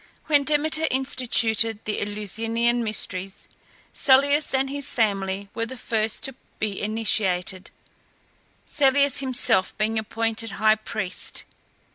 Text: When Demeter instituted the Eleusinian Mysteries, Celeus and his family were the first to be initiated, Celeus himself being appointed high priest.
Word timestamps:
When 0.25 0.45
Demeter 0.45 0.87
instituted 0.89 1.77
the 1.85 2.01
Eleusinian 2.01 2.83
Mysteries, 2.83 3.47
Celeus 3.93 4.51
and 4.51 4.67
his 4.67 4.95
family 4.95 5.47
were 5.53 5.67
the 5.67 5.77
first 5.77 6.23
to 6.23 6.33
be 6.57 6.81
initiated, 6.81 7.69
Celeus 8.65 9.19
himself 9.19 9.77
being 9.77 9.99
appointed 9.99 10.53
high 10.57 10.73
priest. 10.73 11.43